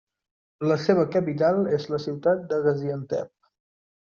[0.69, 3.31] La seva capital és la ciutat de Gaziantep.